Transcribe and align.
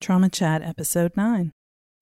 Trauma 0.00 0.28
Chat, 0.28 0.62
Episode 0.62 1.12
9. 1.16 1.52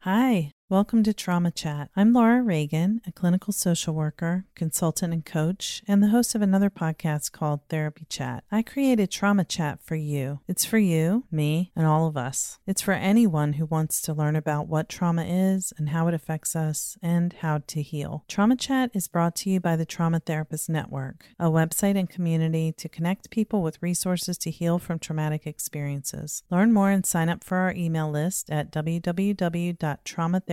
Hi, 0.02 0.52
welcome 0.68 1.04
to 1.04 1.14
Trauma 1.14 1.52
Chat. 1.52 1.90
I'm 1.94 2.12
Laura 2.12 2.42
Reagan, 2.42 3.00
a 3.06 3.12
clinical 3.12 3.52
social 3.52 3.94
worker, 3.94 4.46
consultant, 4.56 5.12
and 5.12 5.24
coach, 5.24 5.80
and 5.86 6.02
the 6.02 6.08
host 6.08 6.34
of 6.34 6.42
another 6.42 6.70
podcast 6.70 7.30
called 7.30 7.60
Therapy 7.68 8.04
Chat. 8.08 8.42
I 8.50 8.62
created 8.62 9.12
Trauma 9.12 9.44
Chat 9.44 9.78
for 9.80 9.94
you. 9.94 10.40
It's 10.48 10.64
for 10.64 10.78
you, 10.78 11.24
me, 11.30 11.70
and 11.76 11.86
all 11.86 12.08
of 12.08 12.16
us. 12.16 12.58
It's 12.66 12.82
for 12.82 12.94
anyone 12.94 13.54
who 13.54 13.66
wants 13.66 14.00
to 14.02 14.12
learn 14.12 14.34
about 14.34 14.66
what 14.66 14.88
trauma 14.88 15.24
is 15.24 15.72
and 15.78 15.90
how 15.90 16.08
it 16.08 16.14
affects 16.14 16.56
us 16.56 16.98
and 17.00 17.32
how 17.34 17.62
to 17.68 17.80
heal. 17.80 18.24
Trauma 18.26 18.56
Chat 18.56 18.90
is 18.92 19.06
brought 19.06 19.36
to 19.36 19.50
you 19.50 19.60
by 19.60 19.76
the 19.76 19.86
Trauma 19.86 20.18
Therapist 20.18 20.68
Network, 20.68 21.26
a 21.38 21.46
website 21.46 21.96
and 21.96 22.10
community 22.10 22.72
to 22.72 22.88
connect 22.88 23.30
people 23.30 23.62
with 23.62 23.80
resources 23.80 24.36
to 24.38 24.50
heal 24.50 24.80
from 24.80 24.98
traumatic 24.98 25.46
experiences. 25.46 26.42
Learn 26.50 26.72
more 26.72 26.90
and 26.90 27.06
sign 27.06 27.28
up 27.28 27.44
for 27.44 27.58
our 27.58 27.72
email 27.72 28.10
list 28.10 28.50
at 28.50 28.72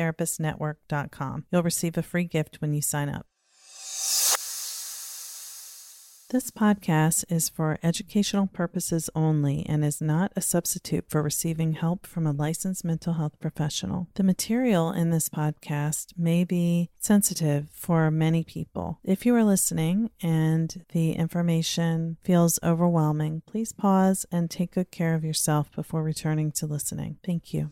www.traumatherapistnetwork.com. 0.04 1.46
You'll 1.52 1.64
receive 1.64 1.98
a 1.98 2.04
free 2.04 2.26
gift 2.26 2.58
when 2.60 2.74
you 2.74 2.82
sign 2.82 3.10
up. 3.10 3.28
This 6.30 6.50
podcast 6.50 7.26
is 7.30 7.48
for 7.48 7.78
educational 7.84 8.48
purposes 8.48 9.08
only 9.14 9.64
and 9.70 9.86
is 9.86 10.02
not 10.02 10.32
a 10.36 10.42
substitute 10.42 11.06
for 11.08 11.22
receiving 11.22 11.74
help 11.74 12.08
from 12.08 12.26
a 12.26 12.32
licensed 12.32 12.84
mental 12.84 13.14
health 13.14 13.40
professional. 13.40 14.08
The 14.16 14.24
material 14.24 14.92
in 14.92 15.12
this 15.12 15.30
podcast 15.30 16.14
may 16.18 16.44
be 16.44 16.90
sensitive 16.98 17.70
for 17.72 18.10
many 18.10 18.44
people. 18.44 18.98
If 19.04 19.28
you 19.28 19.36
are 19.36 19.44
listening 19.44 20.10
and 20.24 20.84
the 20.92 21.12
information 21.12 22.18
feels 22.24 22.58
overwhelming, 22.64 23.44
please 23.46 23.72
pause 23.72 24.26
and 24.32 24.50
take 24.50 24.74
good 24.74 24.90
care 24.90 25.14
of 25.14 25.24
yourself 25.24 25.72
before 25.76 26.02
returning 26.02 26.52
to 26.54 26.66
listening. 26.66 27.18
Thank 27.24 27.54
you. 27.54 27.70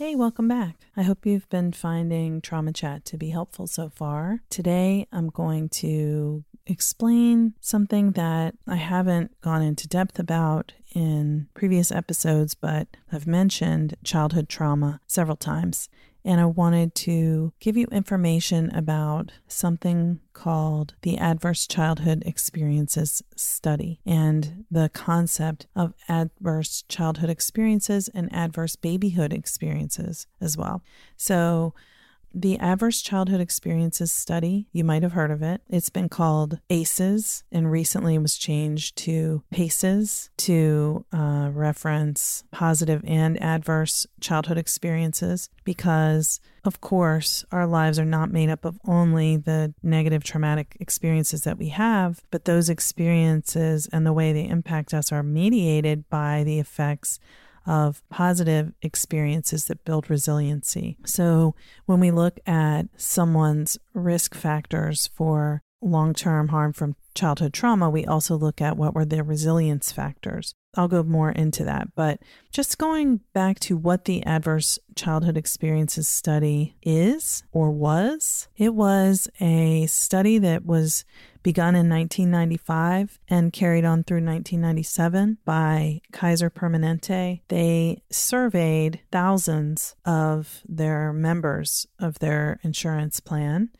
Hey, 0.00 0.14
welcome 0.14 0.46
back. 0.46 0.76
I 0.96 1.02
hope 1.02 1.26
you've 1.26 1.48
been 1.48 1.72
finding 1.72 2.40
Trauma 2.40 2.72
Chat 2.72 3.04
to 3.06 3.16
be 3.16 3.30
helpful 3.30 3.66
so 3.66 3.88
far. 3.88 4.42
Today, 4.48 5.08
I'm 5.10 5.26
going 5.28 5.68
to 5.70 6.44
explain 6.66 7.54
something 7.60 8.12
that 8.12 8.54
I 8.64 8.76
haven't 8.76 9.40
gone 9.40 9.60
into 9.60 9.88
depth 9.88 10.20
about 10.20 10.72
in 10.94 11.48
previous 11.52 11.90
episodes, 11.90 12.54
but 12.54 12.86
I've 13.10 13.26
mentioned 13.26 13.96
childhood 14.04 14.48
trauma 14.48 15.00
several 15.08 15.36
times 15.36 15.88
and 16.28 16.42
I 16.42 16.44
wanted 16.44 16.94
to 16.96 17.54
give 17.58 17.78
you 17.78 17.86
information 17.86 18.70
about 18.74 19.32
something 19.46 20.20
called 20.34 20.94
the 21.00 21.16
Adverse 21.16 21.66
Childhood 21.66 22.22
Experiences 22.26 23.22
Study 23.34 23.98
and 24.04 24.66
the 24.70 24.90
concept 24.90 25.68
of 25.74 25.94
adverse 26.06 26.84
childhood 26.86 27.30
experiences 27.30 28.10
and 28.12 28.30
adverse 28.30 28.76
babyhood 28.76 29.32
experiences 29.32 30.26
as 30.38 30.54
well. 30.54 30.82
So, 31.16 31.72
the 32.34 32.58
Adverse 32.58 33.00
Childhood 33.02 33.40
Experiences 33.40 34.12
Study, 34.12 34.68
you 34.72 34.84
might 34.84 35.02
have 35.02 35.12
heard 35.12 35.30
of 35.30 35.42
it. 35.42 35.62
It's 35.68 35.90
been 35.90 36.08
called 36.08 36.58
ACEs 36.70 37.44
and 37.50 37.70
recently 37.70 38.18
was 38.18 38.36
changed 38.36 38.96
to 38.98 39.42
PACEs 39.50 40.30
to 40.38 41.04
uh, 41.12 41.50
reference 41.52 42.44
positive 42.50 43.02
and 43.06 43.40
adverse 43.42 44.06
childhood 44.20 44.58
experiences 44.58 45.48
because, 45.64 46.40
of 46.64 46.80
course, 46.80 47.44
our 47.50 47.66
lives 47.66 47.98
are 47.98 48.04
not 48.04 48.30
made 48.30 48.50
up 48.50 48.64
of 48.64 48.78
only 48.86 49.36
the 49.36 49.74
negative 49.82 50.22
traumatic 50.22 50.76
experiences 50.80 51.42
that 51.42 51.58
we 51.58 51.68
have, 51.68 52.22
but 52.30 52.44
those 52.44 52.68
experiences 52.68 53.88
and 53.92 54.06
the 54.06 54.12
way 54.12 54.32
they 54.32 54.46
impact 54.46 54.94
us 54.94 55.10
are 55.12 55.22
mediated 55.22 56.08
by 56.08 56.44
the 56.44 56.58
effects 56.58 57.18
of 57.68 58.02
positive 58.08 58.72
experiences 58.80 59.66
that 59.66 59.84
build 59.84 60.08
resiliency. 60.08 60.96
So, 61.04 61.54
when 61.84 62.00
we 62.00 62.10
look 62.10 62.40
at 62.46 62.86
someone's 62.96 63.78
risk 63.92 64.34
factors 64.34 65.10
for 65.14 65.62
long 65.82 66.14
term 66.14 66.48
harm 66.48 66.72
from 66.72 66.96
childhood 67.14 67.52
trauma, 67.52 67.90
we 67.90 68.06
also 68.06 68.36
look 68.36 68.62
at 68.62 68.76
what 68.76 68.94
were 68.94 69.04
their 69.04 69.22
resilience 69.22 69.92
factors. 69.92 70.54
I'll 70.74 70.88
go 70.88 71.02
more 71.02 71.32
into 71.32 71.64
that, 71.64 71.94
but 71.94 72.20
just 72.52 72.78
going 72.78 73.20
back 73.32 73.58
to 73.60 73.76
what 73.76 74.04
the 74.04 74.24
adverse 74.24 74.78
childhood 74.94 75.36
experiences 75.36 76.08
study 76.08 76.76
is 76.82 77.42
or 77.52 77.70
was, 77.70 78.48
it 78.56 78.74
was 78.74 79.28
a 79.40 79.86
study 79.86 80.38
that 80.38 80.66
was 80.66 81.04
begun 81.42 81.74
in 81.74 81.88
1995 81.88 83.18
and 83.28 83.52
carried 83.52 83.84
on 83.84 84.04
through 84.04 84.16
1997 84.16 85.38
by 85.44 86.00
Kaiser 86.12 86.50
Permanente. 86.50 87.40
They 87.48 88.02
surveyed 88.10 89.00
thousands 89.10 89.96
of 90.04 90.62
their 90.68 91.12
members 91.12 91.86
of 91.98 92.18
their 92.18 92.60
insurance 92.62 93.20
plan. 93.20 93.70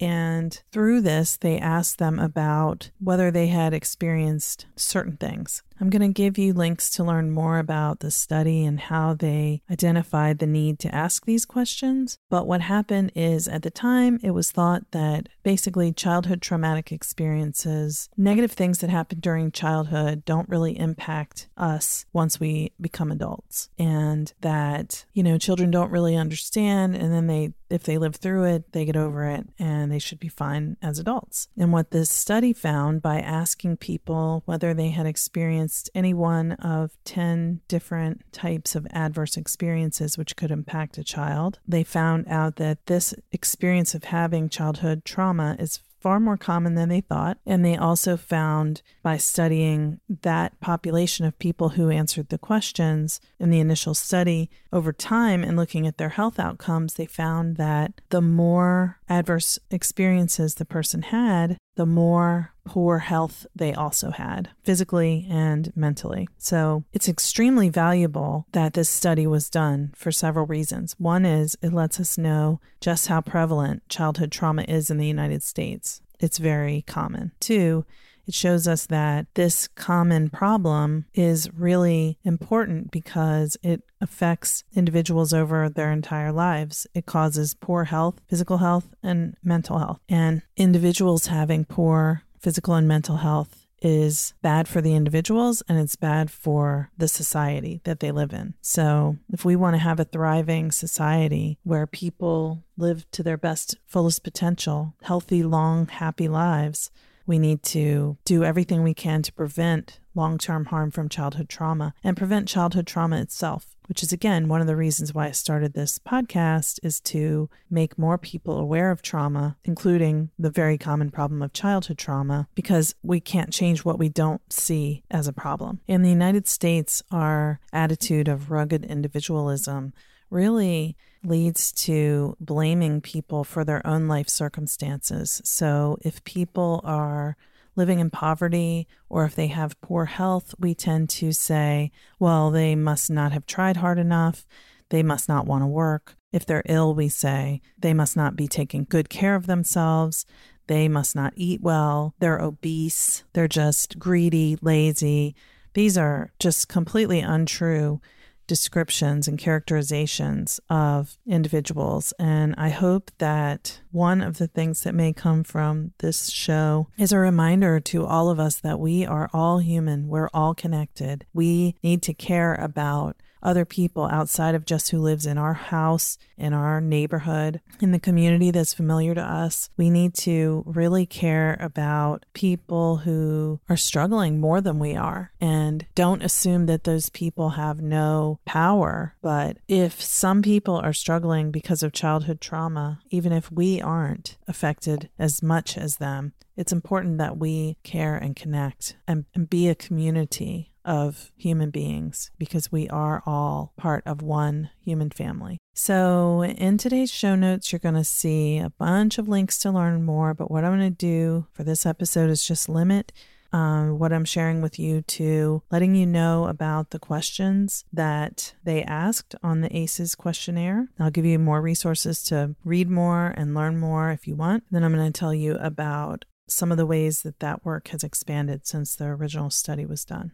And 0.00 0.60
through 0.72 1.02
this, 1.02 1.36
they 1.36 1.58
asked 1.58 1.98
them 1.98 2.18
about 2.18 2.90
whether 2.98 3.30
they 3.30 3.46
had 3.46 3.72
experienced 3.72 4.66
certain 4.76 5.16
things. 5.16 5.62
I'm 5.80 5.90
going 5.90 6.02
to 6.02 6.08
give 6.08 6.38
you 6.38 6.52
links 6.52 6.88
to 6.90 7.04
learn 7.04 7.30
more 7.30 7.58
about 7.58 8.00
the 8.00 8.10
study 8.10 8.64
and 8.64 8.78
how 8.78 9.14
they 9.14 9.62
identified 9.70 10.38
the 10.38 10.46
need 10.46 10.78
to 10.80 10.94
ask 10.94 11.24
these 11.24 11.44
questions. 11.44 12.18
But 12.30 12.46
what 12.46 12.60
happened 12.60 13.12
is 13.14 13.48
at 13.48 13.62
the 13.62 13.70
time, 13.70 14.20
it 14.22 14.30
was 14.30 14.50
thought 14.50 14.90
that 14.92 15.28
basically 15.42 15.92
childhood 15.92 16.40
traumatic 16.40 16.92
experiences, 16.92 18.08
negative 18.16 18.52
things 18.52 18.78
that 18.78 18.90
happen 18.90 19.18
during 19.20 19.50
childhood, 19.50 20.24
don't 20.24 20.48
really 20.48 20.78
impact 20.78 21.48
us 21.56 22.06
once 22.12 22.38
we 22.38 22.72
become 22.80 23.10
adults. 23.10 23.68
And 23.78 24.32
that, 24.42 25.04
you 25.12 25.22
know, 25.22 25.38
children 25.38 25.70
don't 25.70 25.90
really 25.90 26.16
understand. 26.16 26.94
And 26.94 27.12
then 27.12 27.26
they, 27.26 27.52
if 27.68 27.82
they 27.82 27.98
live 27.98 28.16
through 28.16 28.44
it, 28.44 28.72
they 28.72 28.84
get 28.84 28.96
over 28.96 29.24
it 29.28 29.48
and 29.58 29.90
they 29.90 29.98
should 29.98 30.20
be 30.20 30.28
fine 30.28 30.76
as 30.80 30.98
adults. 30.98 31.48
And 31.58 31.72
what 31.72 31.90
this 31.90 32.10
study 32.10 32.52
found 32.52 33.02
by 33.02 33.18
asking 33.18 33.78
people 33.78 34.42
whether 34.46 34.72
they 34.72 34.90
had 34.90 35.06
experienced 35.06 35.63
experienced 35.64 35.90
any 35.94 36.12
one 36.12 36.52
of 36.52 36.96
10 37.04 37.60
different 37.68 38.22
types 38.32 38.74
of 38.74 38.86
adverse 38.90 39.36
experiences 39.36 40.18
which 40.18 40.36
could 40.36 40.50
impact 40.50 40.98
a 40.98 41.04
child. 41.04 41.58
They 41.66 41.84
found 41.84 42.26
out 42.28 42.56
that 42.56 42.84
this 42.86 43.14
experience 43.32 43.94
of 43.94 44.04
having 44.04 44.50
childhood 44.50 45.04
trauma 45.04 45.56
is 45.58 45.80
far 46.00 46.20
more 46.20 46.36
common 46.36 46.74
than 46.74 46.90
they 46.90 47.00
thought. 47.00 47.38
And 47.46 47.64
they 47.64 47.78
also 47.78 48.18
found 48.18 48.82
by 49.02 49.16
studying 49.16 50.00
that 50.20 50.60
population 50.60 51.24
of 51.24 51.38
people 51.38 51.70
who 51.70 51.88
answered 51.88 52.28
the 52.28 52.36
questions 52.36 53.22
in 53.40 53.48
the 53.48 53.58
initial 53.58 53.94
study 53.94 54.50
over 54.70 54.92
time 54.92 55.42
and 55.42 55.56
looking 55.56 55.86
at 55.86 55.96
their 55.96 56.10
health 56.10 56.38
outcomes, 56.38 56.94
they 56.94 57.06
found 57.06 57.56
that 57.56 58.02
the 58.10 58.20
more 58.20 58.98
adverse 59.08 59.58
experiences 59.70 60.56
the 60.56 60.66
person 60.66 61.00
had, 61.00 61.56
the 61.76 61.86
more 61.86 62.52
poor 62.64 62.98
health 62.98 63.46
they 63.54 63.74
also 63.74 64.10
had, 64.10 64.48
physically 64.62 65.26
and 65.28 65.72
mentally. 65.76 66.28
So 66.38 66.84
it's 66.92 67.08
extremely 67.08 67.68
valuable 67.68 68.46
that 68.52 68.74
this 68.74 68.88
study 68.88 69.26
was 69.26 69.50
done 69.50 69.92
for 69.94 70.10
several 70.10 70.46
reasons. 70.46 70.94
One 70.98 71.24
is 71.24 71.56
it 71.62 71.72
lets 71.72 72.00
us 72.00 72.16
know 72.16 72.60
just 72.80 73.08
how 73.08 73.20
prevalent 73.20 73.88
childhood 73.88 74.32
trauma 74.32 74.62
is 74.62 74.90
in 74.90 74.98
the 74.98 75.06
United 75.06 75.42
States. 75.42 76.00
It's 76.20 76.38
very 76.38 76.82
common. 76.86 77.32
Two, 77.40 77.84
it 78.26 78.34
shows 78.34 78.66
us 78.66 78.86
that 78.86 79.26
this 79.34 79.68
common 79.68 80.30
problem 80.30 81.06
is 81.14 81.52
really 81.52 82.18
important 82.24 82.90
because 82.90 83.56
it 83.62 83.82
affects 84.00 84.64
individuals 84.74 85.32
over 85.32 85.68
their 85.68 85.92
entire 85.92 86.32
lives. 86.32 86.86
It 86.94 87.06
causes 87.06 87.54
poor 87.54 87.84
health, 87.84 88.20
physical 88.28 88.58
health, 88.58 88.94
and 89.02 89.36
mental 89.42 89.78
health. 89.78 90.00
And 90.08 90.42
individuals 90.56 91.26
having 91.26 91.64
poor 91.64 92.22
physical 92.38 92.74
and 92.74 92.86
mental 92.86 93.16
health 93.16 93.64
is 93.84 94.32
bad 94.40 94.66
for 94.66 94.80
the 94.80 94.94
individuals 94.94 95.62
and 95.68 95.78
it's 95.78 95.94
bad 95.94 96.30
for 96.30 96.90
the 96.96 97.06
society 97.06 97.82
that 97.84 98.00
they 98.00 98.10
live 98.10 98.32
in. 98.32 98.54
So, 98.62 99.18
if 99.30 99.44
we 99.44 99.56
want 99.56 99.74
to 99.74 99.80
have 99.80 100.00
a 100.00 100.04
thriving 100.04 100.72
society 100.72 101.58
where 101.64 101.86
people 101.86 102.64
live 102.78 103.08
to 103.12 103.22
their 103.22 103.36
best, 103.36 103.76
fullest 103.86 104.24
potential, 104.24 104.94
healthy, 105.02 105.42
long, 105.42 105.86
happy 105.86 106.28
lives, 106.28 106.90
we 107.26 107.38
need 107.38 107.62
to 107.62 108.16
do 108.24 108.44
everything 108.44 108.82
we 108.82 108.94
can 108.94 109.22
to 109.22 109.32
prevent 109.32 110.00
long 110.14 110.38
term 110.38 110.66
harm 110.66 110.90
from 110.90 111.08
childhood 111.08 111.48
trauma 111.48 111.94
and 112.02 112.16
prevent 112.16 112.48
childhood 112.48 112.86
trauma 112.86 113.20
itself 113.20 113.74
which 113.86 114.02
is 114.02 114.12
again 114.12 114.48
one 114.48 114.60
of 114.60 114.66
the 114.66 114.76
reasons 114.76 115.14
why 115.14 115.26
I 115.26 115.32
started 115.32 115.72
this 115.72 115.98
podcast 115.98 116.80
is 116.82 117.00
to 117.00 117.50
make 117.70 117.98
more 117.98 118.18
people 118.18 118.58
aware 118.58 118.90
of 118.90 119.02
trauma, 119.02 119.56
including 119.64 120.30
the 120.38 120.50
very 120.50 120.78
common 120.78 121.10
problem 121.10 121.42
of 121.42 121.52
childhood 121.52 121.98
trauma, 121.98 122.48
because 122.54 122.94
we 123.02 123.20
can't 123.20 123.52
change 123.52 123.84
what 123.84 123.98
we 123.98 124.08
don't 124.08 124.40
see 124.52 125.02
as 125.10 125.28
a 125.28 125.32
problem. 125.32 125.80
In 125.86 126.02
the 126.02 126.10
United 126.10 126.48
States, 126.48 127.02
our 127.10 127.60
attitude 127.72 128.28
of 128.28 128.50
rugged 128.50 128.84
individualism 128.84 129.92
really 130.30 130.96
leads 131.24 131.72
to 131.72 132.36
blaming 132.40 133.00
people 133.00 133.44
for 133.44 133.64
their 133.64 133.86
own 133.86 134.08
life 134.08 134.28
circumstances. 134.28 135.40
So 135.44 135.98
if 136.02 136.22
people 136.24 136.80
are 136.84 137.36
living 137.76 137.98
in 137.98 138.10
poverty 138.10 138.86
or 139.08 139.24
if 139.24 139.34
they 139.34 139.48
have 139.48 139.80
poor 139.80 140.04
health, 140.04 140.54
we 140.58 140.74
tend 140.74 141.10
to 141.10 141.32
say, 141.32 141.90
well, 142.18 142.50
they 142.50 142.74
must 142.74 143.10
not 143.10 143.32
have 143.32 143.46
tried 143.46 143.78
hard 143.78 143.98
enough. 143.98 144.46
They 144.90 145.02
must 145.02 145.28
not 145.28 145.46
want 145.46 145.62
to 145.62 145.66
work. 145.66 146.16
If 146.32 146.46
they're 146.46 146.62
ill, 146.66 146.94
we 146.94 147.08
say 147.08 147.60
they 147.78 147.94
must 147.94 148.16
not 148.16 148.36
be 148.36 148.48
taking 148.48 148.86
good 148.88 149.08
care 149.08 149.34
of 149.34 149.46
themselves. 149.46 150.26
They 150.66 150.88
must 150.88 151.14
not 151.14 151.32
eat 151.36 151.60
well. 151.60 152.14
They're 152.18 152.40
obese. 152.40 153.24
They're 153.32 153.48
just 153.48 153.98
greedy, 153.98 154.56
lazy. 154.60 155.34
These 155.74 155.98
are 155.98 156.32
just 156.38 156.68
completely 156.68 157.20
untrue 157.20 158.00
descriptions 158.46 159.28
and 159.28 159.38
characterizations 159.38 160.60
of 160.68 161.16
individuals. 161.26 162.12
And 162.18 162.54
I 162.56 162.68
hope 162.70 163.10
that 163.18 163.80
one 163.90 164.20
of 164.20 164.38
the 164.38 164.48
things 164.48 164.82
that 164.82 164.94
may 164.94 165.12
come 165.12 165.44
from 165.44 165.92
this 165.98 166.30
show 166.30 166.88
is 166.98 167.12
a 167.12 167.18
reminder 167.18 167.80
to 167.80 168.04
all 168.04 168.30
of 168.30 168.38
us 168.38 168.56
that 168.56 168.80
we 168.80 169.06
are 169.06 169.30
all 169.32 169.58
human, 169.58 170.08
we're 170.08 170.30
all 170.34 170.54
connected. 170.54 171.26
We 171.32 171.76
need 171.82 172.02
to 172.02 172.14
care 172.14 172.54
about 172.54 173.16
other 173.44 173.64
people 173.64 174.06
outside 174.06 174.54
of 174.54 174.64
just 174.64 174.90
who 174.90 174.98
lives 174.98 175.26
in 175.26 175.38
our 175.38 175.54
house, 175.54 176.18
in 176.36 176.52
our 176.52 176.80
neighborhood, 176.80 177.60
in 177.80 177.92
the 177.92 178.00
community 178.00 178.50
that's 178.50 178.74
familiar 178.74 179.14
to 179.14 179.22
us. 179.22 179.70
We 179.76 179.90
need 179.90 180.14
to 180.14 180.62
really 180.66 181.06
care 181.06 181.56
about 181.60 182.26
people 182.32 182.98
who 182.98 183.60
are 183.68 183.76
struggling 183.76 184.40
more 184.40 184.60
than 184.60 184.78
we 184.78 184.96
are 184.96 185.32
and 185.40 185.86
don't 185.94 186.22
assume 186.22 186.66
that 186.66 186.84
those 186.84 187.10
people 187.10 187.50
have 187.50 187.80
no 187.80 188.40
power. 188.44 189.14
But 189.22 189.58
if 189.68 190.00
some 190.00 190.42
people 190.42 190.76
are 190.76 190.92
struggling 190.92 191.50
because 191.50 191.82
of 191.82 191.92
childhood 191.92 192.40
trauma, 192.40 193.00
even 193.10 193.32
if 193.32 193.50
we 193.52 193.80
aren't 193.80 194.36
affected 194.48 195.10
as 195.18 195.42
much 195.42 195.76
as 195.76 195.96
them, 195.96 196.32
it's 196.56 196.72
important 196.72 197.18
that 197.18 197.36
we 197.36 197.76
care 197.82 198.16
and 198.16 198.36
connect 198.36 198.96
and, 199.08 199.24
and 199.34 199.50
be 199.50 199.68
a 199.68 199.74
community 199.74 200.70
of 200.84 201.32
human 201.36 201.70
beings 201.70 202.30
because 202.38 202.70
we 202.70 202.88
are 202.88 203.22
all 203.26 203.72
part 203.76 204.02
of 204.06 204.22
one 204.22 204.70
human 204.80 205.10
family. 205.10 205.58
So, 205.74 206.44
in 206.44 206.78
today's 206.78 207.10
show 207.10 207.34
notes, 207.34 207.72
you're 207.72 207.80
going 207.80 207.94
to 207.94 208.04
see 208.04 208.58
a 208.58 208.70
bunch 208.70 209.18
of 209.18 209.28
links 209.28 209.58
to 209.58 209.70
learn 209.70 210.04
more. 210.04 210.32
But 210.32 210.50
what 210.50 210.64
I'm 210.64 210.78
going 210.78 210.90
to 210.92 210.96
do 210.96 211.46
for 211.52 211.64
this 211.64 211.84
episode 211.84 212.30
is 212.30 212.46
just 212.46 212.68
limit 212.68 213.12
um, 213.54 214.00
what 214.00 214.12
I'm 214.12 214.24
sharing 214.24 214.62
with 214.62 214.80
you 214.80 215.02
to 215.02 215.62
letting 215.70 215.94
you 215.94 216.06
know 216.06 216.46
about 216.46 216.90
the 216.90 216.98
questions 216.98 217.84
that 217.92 218.52
they 218.64 218.82
asked 218.82 219.36
on 219.44 219.60
the 219.60 219.74
ACEs 219.76 220.16
questionnaire. 220.16 220.88
I'll 220.98 221.12
give 221.12 221.24
you 221.24 221.38
more 221.38 221.62
resources 221.62 222.24
to 222.24 222.56
read 222.64 222.90
more 222.90 223.32
and 223.36 223.54
learn 223.54 223.78
more 223.78 224.10
if 224.10 224.26
you 224.26 224.34
want. 224.34 224.64
Then 224.72 224.82
I'm 224.82 224.92
going 224.92 225.12
to 225.12 225.16
tell 225.16 225.32
you 225.32 225.54
about 225.54 226.24
some 226.48 226.72
of 226.72 226.78
the 226.78 226.84
ways 226.84 227.22
that 227.22 227.38
that 227.38 227.64
work 227.64 227.88
has 227.88 228.02
expanded 228.02 228.66
since 228.66 228.96
the 228.96 229.04
original 229.04 229.50
study 229.50 229.86
was 229.86 230.04
done. 230.04 230.32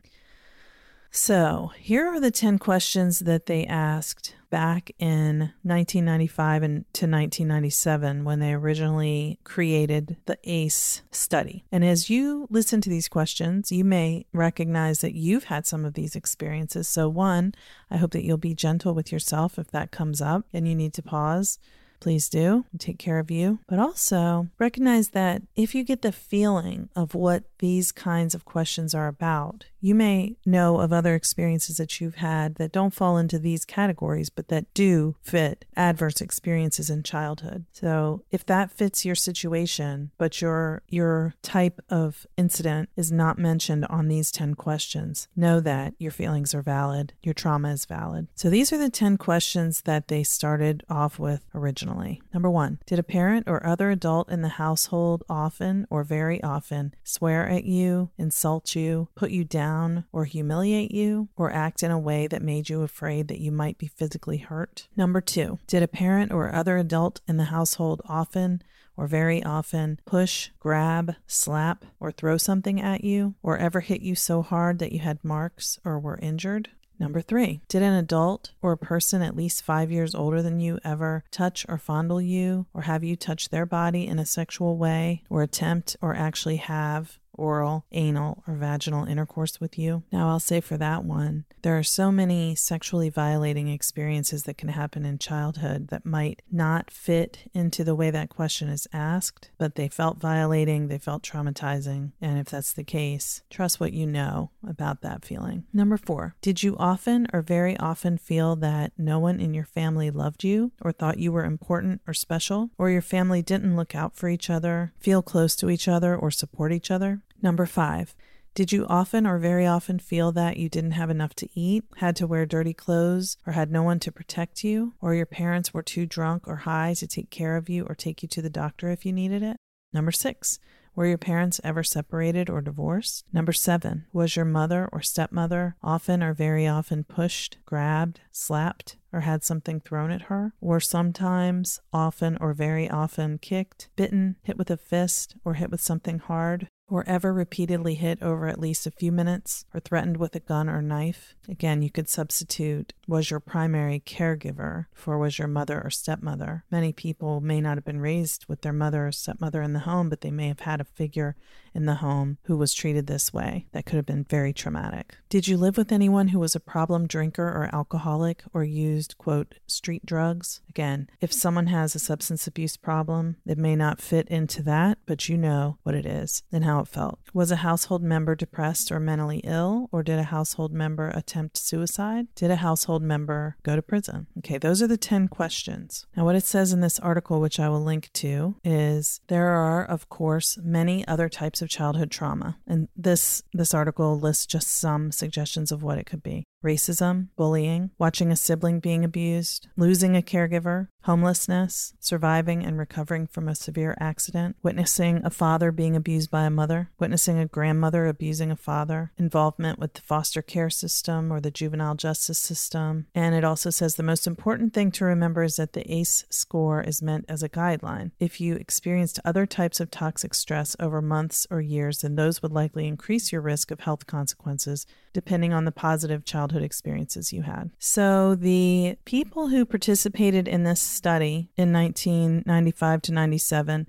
So, 1.12 1.73
here 1.77 2.07
are 2.07 2.21
the 2.21 2.31
10 2.31 2.61
questions 2.61 3.19
that 3.21 3.47
they 3.47 3.67
asked 3.67 4.37
back 4.49 4.93
in 5.01 5.53
1995 5.62 6.62
and 6.62 6.85
to 6.93 7.07
1997 7.07 8.25
when 8.25 8.39
they 8.39 8.53
originally 8.53 9.41
created 9.43 10.17
the 10.27 10.39
ACE 10.45 11.03
study. 11.11 11.65
And 11.73 11.85
as 11.85 12.11
you 12.11 12.47
listen 12.49 12.81
to 12.83 12.91
these 12.91 13.09
questions, 13.09 13.73
you 13.73 13.85
may 13.85 14.27
recognize 14.33 15.01
that 15.01 15.15
you've 15.15 15.45
had 15.45 15.67
some 15.67 15.85
of 15.85 15.95
these 15.95 16.15
experiences. 16.15 16.87
So, 16.87 17.09
one, 17.09 17.55
I 17.91 17.97
hope 17.97 18.12
that 18.12 18.25
you'll 18.25 18.37
be 18.37 18.55
gentle 18.55 18.95
with 18.95 19.11
yourself 19.11 19.59
if 19.59 19.69
that 19.73 19.91
comes 19.91 20.21
up 20.21 20.47
and 20.53 20.69
you 20.69 20.77
need 20.77 20.95
to 20.95 21.03
pause 21.03 21.59
please 22.00 22.29
do 22.29 22.64
take 22.79 22.99
care 22.99 23.19
of 23.19 23.31
you. 23.31 23.58
But 23.69 23.79
also 23.79 24.49
recognize 24.58 25.11
that 25.11 25.43
if 25.55 25.75
you 25.75 25.85
get 25.85 26.02
the 26.02 26.12
feeling 26.12 26.88
of 26.97 27.14
what 27.14 27.44
these 27.58 27.93
kinds 27.93 28.35
of 28.35 28.44
questions 28.44 28.94
are 28.94 29.06
about, 29.06 29.67
you 29.81 29.94
may 29.94 30.37
know 30.44 30.81
of 30.81 30.93
other 30.93 31.14
experiences 31.14 31.79
that 31.79 32.00
you've 32.00 32.17
had 32.17 32.56
that 32.56 32.73
don't 32.73 32.94
fall 32.94 33.17
into 33.17 33.38
these 33.38 33.64
categories, 33.64 34.30
but 34.30 34.49
that 34.49 34.73
do 34.75 35.16
fit 35.23 35.64
adverse 35.76 36.21
experiences 36.21 36.90
in 36.90 37.02
childhood. 37.02 37.64
So 37.73 38.23
if 38.30 38.45
that 38.47 38.71
fits 38.71 39.04
your 39.04 39.14
situation, 39.14 40.11
but 40.19 40.40
your 40.40 40.83
your 40.88 41.35
type 41.42 41.80
of 41.88 42.26
incident 42.37 42.90
is 42.97 43.11
not 43.11 43.38
mentioned 43.38 43.87
on 43.87 44.09
these 44.09 44.30
10 44.30 44.54
questions, 44.54 45.28
know 45.35 45.61
that 45.61 45.95
your 45.99 46.12
feelings 46.12 46.54
are 46.54 46.62
valid, 46.62 47.12
your 47.23 47.35
trauma 47.35 47.71
is 47.73 47.85
valid. 47.85 48.28
So 48.35 48.50
these 48.50 48.73
are 48.73 48.78
the 48.78 48.90
10 48.90 49.16
questions 49.16 49.83
that 49.83 50.09
they 50.09 50.23
started 50.23 50.85
off 50.88 51.19
with 51.19 51.42
originally. 51.54 51.89
Number 52.32 52.50
one, 52.50 52.78
did 52.87 52.99
a 52.99 53.04
parent 53.04 53.49
or 53.49 53.66
other 53.66 53.90
adult 53.90 54.30
in 54.30 54.42
the 54.42 54.49
household 54.49 55.25
often 55.28 55.87
or 55.90 56.04
very 56.04 56.42
often 56.42 56.94
swear 57.04 57.49
at 57.49 57.64
you, 57.64 58.11
insult 58.18 58.75
you, 58.75 59.09
put 59.14 59.30
you 59.30 59.44
down, 59.44 60.04
or 60.12 60.25
humiliate 60.25 60.92
you, 60.92 61.28
or 61.37 61.52
act 61.52 61.82
in 61.82 61.90
a 61.90 61.99
way 61.99 62.26
that 62.26 62.42
made 62.42 62.68
you 62.68 62.82
afraid 62.82 63.28
that 63.28 63.40
you 63.40 63.52
might 63.52 63.78
be 63.78 63.88
physically 63.88 64.38
hurt? 64.38 64.88
Number 64.97 65.20
two, 65.20 65.59
did 65.66 65.82
a 65.82 65.88
parent 65.88 66.32
or 66.32 66.54
other 66.54 66.76
adult 66.76 67.20
in 67.26 67.37
the 67.37 67.44
household 67.44 68.02
often 68.06 68.62
or 68.97 69.06
very 69.06 69.42
often 69.42 69.99
push, 70.04 70.50
grab, 70.59 71.14
slap, 71.26 71.87
or 71.99 72.12
throw 72.12 72.37
something 72.37 72.80
at 72.80 73.02
you, 73.02 73.35
or 73.42 73.56
ever 73.56 73.80
hit 73.80 74.02
you 74.02 74.14
so 74.14 74.42
hard 74.42 74.78
that 74.78 74.92
you 74.92 74.99
had 74.99 75.25
marks 75.25 75.78
or 75.87 75.99
were 75.99 76.18
injured? 76.18 76.68
Number 77.00 77.23
three, 77.23 77.62
did 77.66 77.83
an 77.83 77.95
adult 77.95 78.50
or 78.61 78.73
a 78.73 78.76
person 78.76 79.23
at 79.23 79.35
least 79.35 79.64
five 79.64 79.90
years 79.90 80.14
older 80.14 80.42
than 80.42 80.61
you 80.61 80.78
ever 80.85 81.25
touch 81.30 81.64
or 81.66 81.78
fondle 81.78 82.21
you 82.21 82.66
or 82.75 82.83
have 82.83 83.02
you 83.02 83.16
touch 83.16 83.49
their 83.49 83.64
body 83.64 84.07
in 84.07 84.19
a 84.19 84.26
sexual 84.26 84.76
way 84.76 85.23
or 85.30 85.42
attempt 85.42 85.97
or 86.02 86.14
actually 86.14 86.57
have 86.57 87.19
oral, 87.40 87.85
anal, 87.92 88.42
or 88.47 88.54
vaginal 88.54 89.06
intercourse 89.06 89.61
with 89.61 89.78
you? 89.78 90.02
Now, 90.12 90.28
I'll 90.28 90.40
say 90.40 90.61
for 90.61 90.76
that 90.76 91.04
one, 91.04 91.44
there 91.62 91.78
are 91.78 91.82
so 91.82 92.12
many 92.12 92.54
sexually 92.54 93.09
violating 93.09 93.68
experiences 93.68 94.44
that 94.44 94.59
can 94.59 94.68
happen 94.68 95.04
in 95.04 95.18
childhood 95.18 95.88
that 95.88 96.06
might 96.06 96.42
not 96.50 96.90
fit 96.90 97.50
into 97.54 97.85
the 97.85 97.94
way 97.94 98.11
that 98.11 98.28
question 98.28 98.68
is 98.68 98.87
asked, 98.92 99.50
but 99.59 99.75
they 99.75 99.88
felt 99.88 100.18
violating, 100.18 100.88
they 100.88 100.99
felt 100.99 101.23
traumatizing. 101.23 102.12
And 102.20 102.38
if 102.38 102.49
that's 102.50 102.73
the 102.73 102.85
case, 102.85 103.42
trust 103.50 103.80
what 103.80 103.92
you 103.92 104.06
know 104.06 104.50
about 104.66 105.00
that 105.02 105.25
feeling. 105.25 105.64
Number 105.73 105.97
four, 105.97 106.35
did 106.42 106.62
you 106.62 106.76
often 106.78 107.26
or 107.32 107.42
very 107.42 107.76
often 107.78 108.18
feel 108.18 108.56
that 108.56 108.92
no 108.99 109.18
one 109.18 109.40
in 109.40 109.54
your 109.54 109.64
family 109.64 110.11
loved 110.11 110.44
you 110.44 110.73
or 110.82 110.92
thought 110.92 111.18
you 111.18 111.32
were 111.32 111.44
important 111.44 112.00
or 112.06 112.14
special, 112.14 112.70
or 112.78 112.90
your 112.90 113.02
family 113.02 113.42
didn't 113.42 113.76
look 113.76 113.94
out 113.94 114.16
for 114.16 114.28
each 114.28 114.50
other, 114.50 114.92
feel 114.99 115.23
close 115.23 115.56
to 115.56 115.70
each 115.70 115.88
other, 115.88 116.16
or 116.16 116.30
support 116.30 116.73
each 116.73 116.90
other? 116.90 117.20
Number 117.42 117.66
five, 117.66 118.14
did 118.54 118.73
you 118.73 118.85
often 118.87 119.26
or 119.26 119.38
very 119.38 119.66
often 119.66 119.99
feel 119.99 120.32
that 120.32 120.56
you 120.56 120.68
didn't 120.68 120.90
have 120.92 121.09
enough 121.09 121.35
to 121.37 121.49
eat, 121.54 121.85
had 121.97 122.16
to 122.16 122.26
wear 122.26 122.44
dirty 122.44 122.75
clothes, 122.75 123.37
or 123.47 123.52
had 123.52 123.70
no 123.70 123.82
one 123.82 124.00
to 124.00 124.12
protect 124.12 124.64
you, 124.64 124.94
or 125.00 125.14
your 125.14 125.26
parents 125.26 125.73
were 125.73 125.82
too 125.82 126.04
drunk 126.04 126.49
or 126.49 126.56
high 126.56 126.94
to 126.94 127.06
take 127.06 127.30
care 127.30 127.56
of 127.56 127.68
you 127.68 127.85
or 127.85 127.94
take 127.94 128.23
you 128.23 128.28
to 128.28 128.42
the 128.42 128.50
doctor 128.50 128.90
if 128.90 129.06
you 129.06 129.12
needed 129.12 129.42
it? 129.42 129.56
Number 129.92 130.11
six, 130.11 130.59
were 130.97 131.06
your 131.06 131.18
parents 131.18 131.61
ever 131.62 131.85
separated 131.85 132.50
or 132.50 132.61
divorced? 132.61 133.25
Number 133.32 133.52
seven, 133.52 134.06
was 134.12 134.35
your 134.35 134.44
mother 134.44 134.88
or 134.92 135.00
stepmother 135.00 135.76
often 135.82 136.23
or 136.23 136.35
very 136.35 136.66
often 136.66 137.04
pushed, 137.04 137.59
grabbed, 137.64 138.20
slapped, 138.32 138.97
or 139.12 139.20
had 139.20 139.44
something 139.44 139.80
thrown 139.80 140.11
at 140.11 140.23
her? 140.23 140.52
Or 140.61 140.80
sometimes, 140.80 141.80
often, 141.92 142.37
or 142.40 142.52
very 142.52 142.90
often 142.90 143.38
kicked, 143.38 143.88
bitten, 143.94 144.37
hit 144.42 144.59
with 144.59 144.70
a 144.70 144.76
fist, 144.76 145.37
or 145.44 145.54
hit 145.54 145.70
with 145.70 145.80
something 145.80 146.18
hard? 146.18 146.68
Or 146.90 147.09
ever 147.09 147.32
repeatedly 147.32 147.94
hit 147.94 148.20
over 148.20 148.49
at 148.49 148.59
least 148.59 148.87
a 148.87 148.90
few 148.90 149.12
minutes 149.12 149.64
or 149.73 149.80
threatened 149.80 150.16
with 150.16 150.35
a 150.35 150.40
gun 150.40 150.68
or 150.68 150.82
knife. 150.82 151.35
Again, 151.49 151.82
you 151.82 151.90
could 151.90 152.09
substitute 152.09 152.92
was 153.06 153.30
your 153.30 153.40
primary 153.40 154.00
caregiver 154.00 154.87
for 154.92 155.16
was 155.18 155.38
your 155.38 155.49
mother 155.49 155.80
or 155.82 155.90
stepmother. 155.90 156.64
Many 156.70 156.92
people 156.92 157.40
may 157.40 157.61
not 157.61 157.76
have 157.76 157.85
been 157.85 158.00
raised 158.00 158.47
with 158.49 158.62
their 158.62 158.73
mother 158.73 159.06
or 159.06 159.12
stepmother 159.12 159.62
in 159.62 159.73
the 159.73 159.80
home, 159.80 160.09
but 160.09 160.20
they 160.20 160.30
may 160.30 160.49
have 160.49 160.61
had 160.61 160.80
a 160.80 160.85
figure 160.85 161.37
in 161.75 161.87
the 161.87 161.97
home 161.97 162.39
who 162.45 162.57
was 162.57 162.75
treated 162.75 163.07
this 163.07 163.33
way. 163.33 163.67
That 163.73 163.87
could 163.87 163.97
have 163.97 164.07
been 164.07 164.25
very 164.25 164.53
traumatic. 164.53 165.17
Did 165.29 165.49
you 165.49 165.57
live 165.57 165.77
with 165.77 165.93
anyone 165.93 166.29
who 166.29 166.39
was 166.39 166.55
a 166.55 166.61
problem 166.61 167.07
drinker 167.07 167.47
or 167.47 167.71
alcoholic 167.73 168.43
or 168.53 168.65
used, 168.65 169.17
quote, 169.19 169.57
street 169.67 170.05
drugs? 170.05 170.61
Again, 170.69 171.09
if 171.21 171.33
someone 171.33 171.67
has 171.69 171.95
a 171.95 171.99
substance 171.99 172.47
abuse 172.47 172.77
problem, 172.77 173.37
it 173.47 173.59
may 173.59 173.77
not 173.77 174.00
fit 174.00 174.29
into 174.29 174.62
that, 174.65 174.99
but 175.07 175.29
you 175.29 175.37
know 175.37 175.79
what 175.83 175.95
it 175.95 176.07
is 176.07 176.43
and 176.53 176.65
how 176.65 176.81
it 176.81 176.89
felt. 176.89 177.19
Was 177.33 177.50
a 177.50 177.57
household 177.57 178.03
member 178.03 178.35
depressed 178.35 178.91
or 178.91 179.00
mentally 179.00 179.39
ill, 179.45 179.89
or 179.93 180.03
did 180.03 180.19
a 180.19 180.25
household 180.25 180.73
member 180.73 181.09
attempt 181.09 181.57
suicide? 181.57 182.27
Did 182.35 182.50
a 182.50 182.57
household 182.57 183.03
member 183.03 183.57
go 183.62 183.77
to 183.77 183.83
prison? 183.83 184.27
Okay, 184.39 184.59
those 184.59 184.83
are 184.83 184.87
the 184.87 184.97
10 184.97 185.29
questions. 185.29 186.07
Now, 186.17 186.25
what 186.25 186.37
it 186.37 186.45
says 186.45 186.73
in 186.73 186.81
this 186.81 186.99
article, 186.99 187.41
which 187.41 187.61
I 187.61 187.69
will 187.69 187.83
link 187.83 188.11
to, 188.15 188.57
is 188.65 189.21
there 189.29 189.49
are, 189.49 189.85
of 189.85 190.09
course, 190.09 190.59
many 190.62 191.07
other 191.07 191.29
types 191.29 191.60
of 191.62 191.69
childhood 191.69 192.11
trauma. 192.11 192.59
And 192.67 192.88
this 192.97 193.43
this 193.52 193.75
article 193.75 194.19
lists 194.19 194.47
just 194.47 194.69
some 194.69 195.12
suggestions 195.12 195.73
of 195.73 195.83
what 195.83 195.99
it 195.99 196.07
could 196.07 196.23
be 196.23 196.45
racism, 196.64 197.29
bullying, 197.37 197.90
watching 197.99 198.31
a 198.31 198.37
sibling 198.37 198.81
being 198.81 199.05
abused, 199.05 199.69
losing 199.76 200.17
a 200.17 200.23
caregiver, 200.23 200.88
homelessness, 201.05 201.95
surviving 201.99 202.64
and 202.64 202.79
recovering 202.79 203.26
from 203.26 203.49
a 203.49 203.55
severe 203.55 203.97
accident, 203.99 204.57
witnessing 204.62 205.23
a 205.25 205.31
father 205.31 205.73
being 205.73 205.97
abused 205.97 206.31
by 206.31 206.45
a 206.45 206.50
mother, 206.50 206.90
witnessing 206.99 207.38
a 207.38 207.47
grandmother 207.47 208.07
abusing 208.07 208.50
a 208.50 208.57
father, 208.57 209.12
involvement 209.17 209.79
with 209.79 209.95
the 209.95 210.00
foster 210.02 210.43
care 210.43 210.71
system 210.71 211.33
or 211.33 211.40
the 211.40 211.50
juvenile 211.50 211.95
justice 211.95 212.38
system. 212.38 213.07
And 213.14 213.35
it 213.35 213.45
also 213.45 213.71
says 213.71 213.95
the 213.95 214.02
most 214.02 214.26
important 214.26 214.75
thing 214.75 214.90
to 214.93 215.05
remember 215.05 215.43
is 215.43 215.57
that 215.57 215.73
the 215.73 215.90
ACE 215.90 216.25
score 216.29 216.83
is 216.83 217.02
meant 217.02 217.25
as 217.29 217.43
a 217.43 217.49
guideline. 217.49 218.11
If 218.21 218.40
you 218.40 218.57
experienced 218.57 219.21
other 219.25 219.47
types 219.47 219.81
of 219.81 219.90
toxic 219.90 220.35
stress 220.35 220.76
over 220.79 221.00
months 221.00 221.47
or 221.50 221.61
years, 221.61 222.02
then 222.02 222.17
those 222.17 222.43
would 222.43 222.52
likely 222.52 222.87
increase 222.87 223.33
your 223.33 223.40
risk 223.40 223.71
of 223.71 223.81
health 223.81 224.07
consequences 224.07 224.87
depending 225.12 225.52
on 225.52 225.64
the 225.64 225.73
positive 225.73 226.25
childhood 226.50 226.64
experiences 226.64 227.33
you 227.33 227.42
had. 227.42 227.71
So, 227.78 228.35
the 228.35 228.97
people 229.04 229.49
who 229.49 229.64
participated 229.64 230.49
in 230.49 230.64
this 230.64 230.80
study 230.80 231.50
in 231.57 231.73
1995 231.73 233.02
to 233.02 233.12
97 233.12 233.87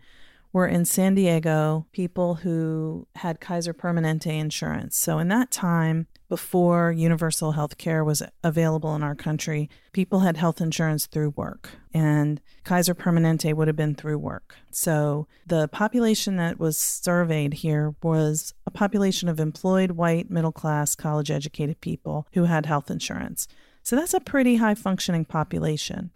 were 0.53 0.67
in 0.67 0.86
San 0.86 1.15
Diego, 1.15 1.86
people 1.91 2.36
who 2.36 3.08
had 3.15 3.39
Kaiser 3.39 3.74
Permanente 3.74 4.27
insurance. 4.27 4.98
So, 4.98 5.20
in 5.20 5.27
that 5.29 5.51
time, 5.51 6.08
before 6.31 6.93
universal 6.93 7.51
health 7.51 7.77
care 7.77 8.05
was 8.05 8.24
available 8.41 8.96
in 8.96 9.03
our 9.03 9.15
country, 9.15 9.70
people 9.91 10.22
had 10.22 10.38
health 10.38 10.62
insurance 10.62 11.05
through 11.05 11.31
work, 11.31 11.72
and 11.93 12.39
Kaiser 12.63 12.96
Permanente 12.96 13.53
would 13.53 13.67
have 13.67 13.75
been 13.75 13.96
through 13.96 14.17
work. 14.17 14.55
So 14.72 15.27
the 15.46 15.67
population 15.67 16.38
that 16.38 16.58
was 16.58 16.77
surveyed 16.77 17.55
here 17.55 17.96
was 18.01 18.53
a 18.65 18.72
population 18.72 19.27
of 19.27 19.41
employed, 19.41 19.91
white, 19.91 20.31
middle 20.31 20.53
class, 20.53 20.96
college 20.96 21.29
educated 21.29 21.81
people 21.81 22.27
who 22.31 22.46
had 22.46 22.65
health 22.65 22.89
insurance. 22.89 23.50
So 23.84 23.98
that's 23.98 24.13
a 24.13 24.22
pretty 24.22 24.55
high 24.55 24.75
functioning 24.75 25.25
population. 25.25 26.12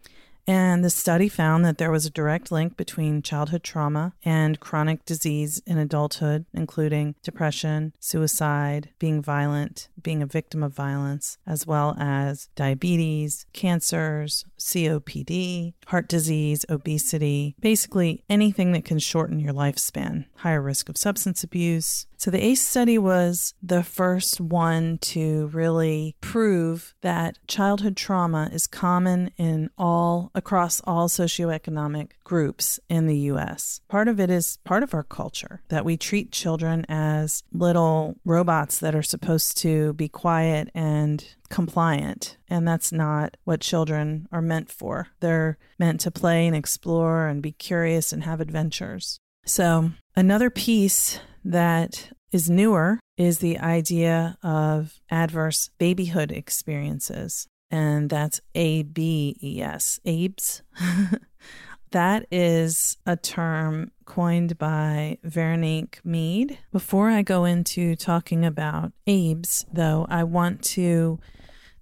And 0.47 0.83
the 0.83 0.89
study 0.89 1.27
found 1.27 1.65
that 1.65 1.77
there 1.77 1.91
was 1.91 2.05
a 2.05 2.11
direct 2.11 2.51
link 2.51 2.77
between 2.77 3.23
childhood 3.23 3.63
trauma 3.63 4.13
and 4.23 4.59
chronic 4.59 5.03
disease 5.05 5.61
in 5.65 5.77
adulthood, 5.77 6.45
including 6.53 7.15
depression, 7.23 7.93
suicide, 7.99 8.89
being 8.99 9.21
violent, 9.21 9.89
being 10.01 10.21
a 10.21 10.27
victim 10.27 10.61
of 10.61 10.73
violence, 10.73 11.37
as 11.47 11.65
well 11.65 11.95
as 11.99 12.49
diabetes, 12.55 13.45
cancers, 13.53 14.45
COPD, 14.59 15.73
heart 15.87 16.07
disease, 16.07 16.65
obesity, 16.69 17.55
basically 17.59 18.23
anything 18.29 18.71
that 18.73 18.85
can 18.85 18.99
shorten 18.99 19.39
your 19.39 19.53
lifespan, 19.53 20.25
higher 20.37 20.61
risk 20.61 20.89
of 20.89 20.97
substance 20.97 21.43
abuse, 21.43 22.05
so 22.17 22.31
the 22.31 22.43
ACE 22.43 22.65
study 22.65 22.97
was 22.97 23.53
the 23.61 23.83
first 23.83 24.39
one 24.39 24.97
to 24.99 25.47
really 25.47 26.15
prove 26.21 26.93
that 27.01 27.37
childhood 27.47 27.95
trauma 27.97 28.49
is 28.51 28.67
common 28.67 29.31
in 29.37 29.69
all 29.77 30.31
across 30.33 30.81
all 30.85 31.07
socioeconomic 31.07 32.11
groups 32.23 32.79
in 32.89 33.07
the 33.07 33.17
US. 33.17 33.81
Part 33.87 34.07
of 34.07 34.19
it 34.19 34.29
is 34.29 34.57
part 34.63 34.83
of 34.83 34.93
our 34.93 35.03
culture 35.03 35.61
that 35.69 35.85
we 35.85 35.97
treat 35.97 36.31
children 36.31 36.85
as 36.89 37.43
little 37.51 38.15
robots 38.25 38.79
that 38.79 38.95
are 38.95 39.03
supposed 39.03 39.57
to 39.57 39.93
be 39.93 40.07
quiet 40.07 40.69
and 40.73 41.25
compliant. 41.49 42.37
And 42.49 42.67
that's 42.67 42.91
not 42.91 43.37
what 43.43 43.61
children 43.61 44.27
are 44.31 44.41
meant 44.41 44.71
for. 44.71 45.07
They're 45.19 45.57
meant 45.77 46.01
to 46.01 46.11
play 46.11 46.47
and 46.47 46.55
explore 46.55 47.27
and 47.27 47.41
be 47.41 47.51
curious 47.51 48.11
and 48.11 48.23
have 48.23 48.41
adventures. 48.41 49.19
So, 49.45 49.91
another 50.15 50.49
piece 50.49 51.19
that 51.45 52.11
is 52.31 52.49
newer 52.49 52.99
is 53.17 53.39
the 53.39 53.57
idea 53.59 54.37
of 54.43 54.99
adverse 55.09 55.69
babyhood 55.77 56.31
experiences. 56.31 57.47
And 57.71 58.09
that's 58.09 58.41
A 58.53 58.83
B 58.83 59.37
E 59.41 59.61
S, 59.61 59.99
ABES. 60.05 60.63
that 61.91 62.25
is 62.31 62.97
a 63.05 63.15
term 63.15 63.91
coined 64.05 64.57
by 64.57 65.17
Veronique 65.23 65.99
Mead. 66.03 66.57
Before 66.71 67.09
I 67.09 67.21
go 67.21 67.45
into 67.45 67.95
talking 67.95 68.45
about 68.45 68.91
ABES, 69.07 69.65
though, 69.71 70.05
I 70.09 70.23
want 70.23 70.63
to 70.63 71.19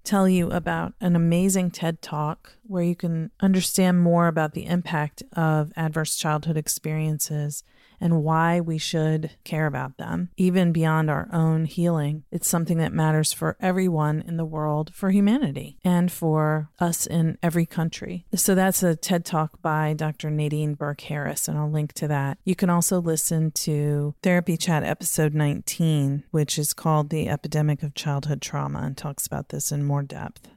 tell 0.04 0.28
you 0.28 0.52
about 0.52 0.94
an 1.00 1.16
amazing 1.16 1.72
TED 1.72 2.02
Talk 2.02 2.58
where 2.64 2.84
you 2.84 2.96
can 2.96 3.32
understand 3.40 4.02
more 4.02 4.28
about 4.28 4.54
the 4.54 4.66
impact 4.66 5.24
of 5.34 5.72
adverse 5.78 6.16
childhood 6.16 6.58
experiences 6.58 7.64
and 8.04 8.22
why 8.22 8.60
we 8.60 8.78
should 8.78 9.32
care 9.46 9.66
about 9.66 9.96
them, 9.98 10.30
even 10.36 10.74
beyond 10.74 11.10
our 11.10 11.30
own 11.32 11.64
healing. 11.64 12.26
It's 12.32 12.50
something 12.50 12.78
that 12.80 12.92
matters 12.92 13.32
for 13.32 13.56
everyone 13.62 14.22
in 14.28 14.36
the 14.36 14.44
world, 14.44 14.92
for 14.94 15.10
humanity, 15.10 15.78
and 15.86 16.12
for 16.12 16.70
us 16.82 17.08
in 17.08 17.38
every 17.42 17.66
country. 17.66 18.26
So 18.36 18.56
that's 18.56 18.84
a 18.84 18.98
TED 18.98 19.24
Talk 19.24 19.62
by 19.62 19.94
Dr. 19.94 20.30
Nadine 20.30 20.74
Burke 20.74 21.00
Harris, 21.00 21.48
and 21.48 21.58
I'll 21.58 21.72
link 21.72 21.94
to 21.94 22.10
that. 22.10 22.40
You 22.44 22.56
can 22.56 22.70
also 22.70 23.00
listen 23.00 23.52
to 23.52 24.16
Therapy 24.22 24.58
Chat 24.58 24.84
episode 24.84 25.34
19, 25.34 26.26
which 26.32 26.60
is 26.60 26.74
called 26.74 27.10
The 27.10 27.30
Epidemic 27.30 27.84
of 27.84 27.96
Childhood 27.96 28.42
Trauma, 28.42 28.80
and 28.80 28.98
talks 28.98 29.26
about 29.26 29.48
this 29.48 29.72
in 29.72 29.82
more 29.82 30.04
depth 30.04 30.50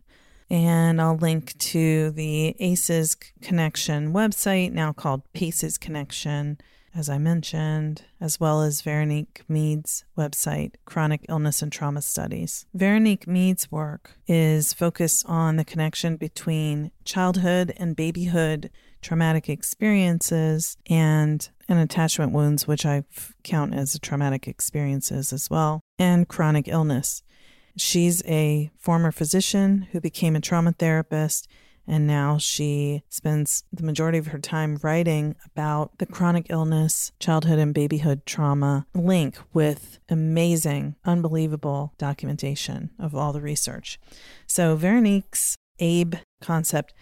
and 0.48 1.00
I'll 1.00 1.16
link 1.16 1.58
to 1.58 2.10
the 2.12 2.54
ACEs 2.60 3.16
Connection 3.42 4.12
website, 4.12 4.72
now 4.72 4.92
called 4.92 5.22
PACES 5.32 5.76
Connection, 5.76 6.58
as 6.96 7.08
I 7.08 7.18
mentioned, 7.18 8.02
as 8.20 8.40
well 8.40 8.62
as 8.62 8.80
Veronique 8.80 9.42
Mead's 9.48 10.04
website, 10.16 10.74
Chronic 10.86 11.26
Illness 11.28 11.60
and 11.60 11.70
Trauma 11.70 12.00
Studies. 12.00 12.64
Veronique 12.72 13.26
Mead's 13.26 13.70
work 13.70 14.12
is 14.26 14.72
focused 14.72 15.26
on 15.26 15.56
the 15.56 15.64
connection 15.64 16.16
between 16.16 16.90
childhood 17.04 17.74
and 17.76 17.94
babyhood 17.94 18.70
traumatic 19.02 19.48
experiences 19.48 20.76
and 20.88 21.48
and 21.68 21.78
attachment 21.78 22.32
wounds, 22.32 22.66
which 22.66 22.86
I 22.86 23.04
count 23.42 23.74
as 23.74 23.98
traumatic 23.98 24.46
experiences 24.48 25.32
as 25.32 25.50
well, 25.50 25.80
and 25.98 26.28
chronic 26.28 26.68
illness. 26.68 27.22
She's 27.76 28.22
a 28.24 28.70
former 28.78 29.10
physician 29.12 29.88
who 29.92 30.00
became 30.00 30.36
a 30.36 30.40
trauma 30.40 30.72
therapist 30.72 31.48
and 31.86 32.06
now 32.06 32.38
she 32.38 33.02
spends 33.08 33.64
the 33.72 33.84
majority 33.84 34.18
of 34.18 34.28
her 34.28 34.38
time 34.38 34.78
writing 34.82 35.36
about 35.44 35.98
the 35.98 36.06
chronic 36.06 36.46
illness, 36.48 37.12
childhood 37.18 37.58
and 37.58 37.74
babyhood 37.74 38.26
trauma 38.26 38.86
link 38.94 39.36
with 39.52 39.98
amazing, 40.08 40.96
unbelievable 41.04 41.92
documentation 41.98 42.90
of 42.98 43.14
all 43.14 43.32
the 43.32 43.40
research. 43.40 43.98
So, 44.46 44.76
Veronique's 44.76 45.56
ABE 45.78 46.18
concept 46.40 46.94